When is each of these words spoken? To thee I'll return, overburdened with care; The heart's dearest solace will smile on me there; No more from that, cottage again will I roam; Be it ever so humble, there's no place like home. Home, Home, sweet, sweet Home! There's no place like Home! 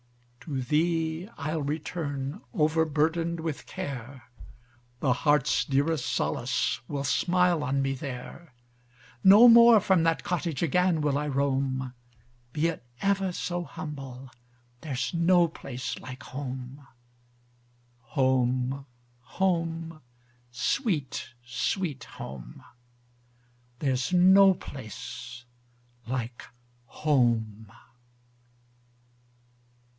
To 0.39 0.63
thee 0.63 1.29
I'll 1.37 1.61
return, 1.61 2.41
overburdened 2.55 3.39
with 3.39 3.67
care; 3.67 4.23
The 4.99 5.13
heart's 5.13 5.63
dearest 5.63 6.07
solace 6.07 6.81
will 6.87 7.03
smile 7.03 7.63
on 7.63 7.83
me 7.83 7.93
there; 7.93 8.51
No 9.23 9.47
more 9.47 9.79
from 9.79 10.01
that, 10.03 10.23
cottage 10.23 10.63
again 10.63 11.01
will 11.01 11.17
I 11.19 11.27
roam; 11.27 11.93
Be 12.51 12.67
it 12.67 12.83
ever 13.03 13.31
so 13.31 13.63
humble, 13.63 14.31
there's 14.81 15.13
no 15.13 15.47
place 15.47 15.97
like 15.99 16.23
home. 16.23 16.87
Home, 18.17 18.87
Home, 19.37 20.01
sweet, 20.51 21.29
sweet 21.45 22.05
Home! 22.15 22.63
There's 23.77 24.11
no 24.11 24.55
place 24.55 25.45
like 26.07 26.43
Home! 26.87 27.71